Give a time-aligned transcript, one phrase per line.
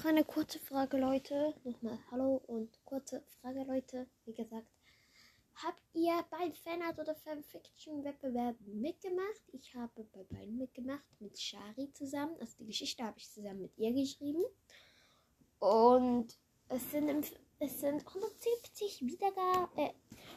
[0.00, 1.52] noch eine kurze Frage, Leute.
[1.62, 4.06] Nochmal Hallo und kurze Frage, Leute.
[4.24, 4.66] Wie gesagt,
[5.56, 9.42] habt ihr bei Fanart oder Fanfiction-Wettbewerben mitgemacht?
[9.52, 12.34] Ich habe bei beiden mitgemacht, mit Shari zusammen.
[12.40, 14.42] Also die Geschichte habe ich zusammen mit ihr geschrieben.
[15.58, 16.34] Und
[16.68, 17.22] es sind, im,
[17.58, 19.68] es sind 170 Wiedergaben.
[19.76, 19.92] Äh,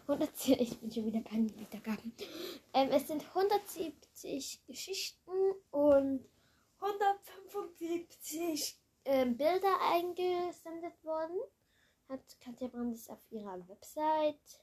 [0.07, 2.11] 170, ich bin schon wieder bei den Wiedergaben.
[2.73, 5.31] Ähm, es sind 170 Geschichten
[5.71, 6.25] und
[6.81, 7.32] 175
[9.23, 11.39] ähm, Bilder eingesendet worden.
[12.09, 14.59] Hat Katja Brandes auf ihrer Website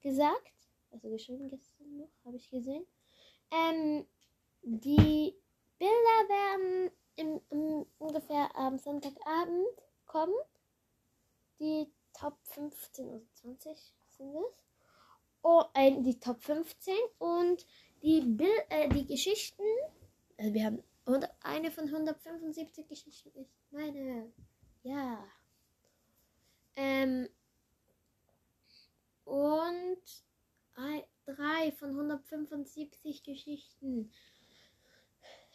[0.00, 0.52] gesagt.
[0.90, 2.86] Also geschrieben gestern noch, habe ich gesehen.
[3.50, 4.06] Ähm,
[4.62, 5.34] die
[5.78, 9.66] Bilder werden im, im, ungefähr am Sonntagabend
[10.06, 10.34] kommen.
[11.60, 14.64] Die Top 15 oder 20 sind es.
[15.42, 17.64] Oh, äh, die Top 15 und
[18.02, 19.62] die, Bil äh, die Geschichten.
[20.36, 24.30] Also wir haben und eine von 175 Geschichten ist meine.
[24.82, 25.26] Ja.
[26.76, 27.30] Ähm.
[29.24, 30.02] Und
[31.24, 34.12] drei von 175 Geschichten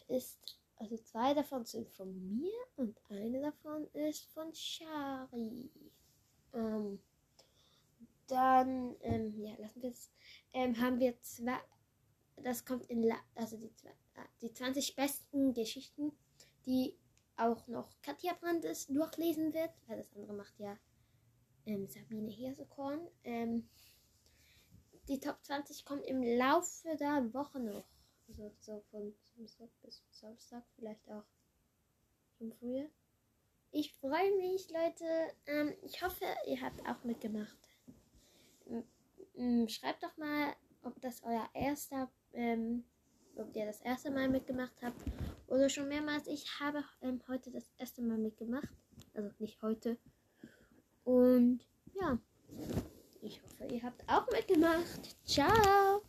[0.08, 0.58] ist.
[0.78, 5.70] Also zwei davon sind von mir und eine davon ist von Shari.
[6.56, 7.00] Ähm,
[8.26, 10.12] dann, ähm, ja, lassen wir es.
[10.52, 11.60] Ähm, haben wir zwei.
[12.38, 13.03] Das kommt in.
[13.03, 13.94] La also die zwei
[14.42, 16.12] die 20 besten Geschichten,
[16.66, 16.98] die
[17.38, 20.78] auch noch Katja Brandes durchlesen wird, weil das andere macht ja
[21.66, 23.08] ähm, Sabine Hirsekorn.
[23.23, 23.70] Ähm,
[25.08, 27.88] die Top 20 kommen im Laufe der Woche noch.
[28.28, 31.26] Also so von Samstag bis Samstag, vielleicht auch
[32.38, 32.89] schon früher.
[33.72, 35.06] Ich freue mich, Leute.
[35.48, 37.58] Ähm, ich hoffe, ihr habt auch mitgemacht.
[39.67, 42.11] Schreibt doch mal, ob das euer erster
[42.44, 42.83] ähm,
[43.38, 45.02] ob ihr das erste Mal mitgemacht habt
[45.47, 46.27] oder schon mehrmals.
[46.27, 48.67] Ich habe ähm, heute das erste Mal mitgemacht.
[49.13, 49.97] Also nicht heute.
[51.03, 51.61] Und
[51.99, 52.19] ja,
[53.21, 55.16] ich hoffe, ihr habt auch mitgemacht.
[55.25, 56.03] Ciao!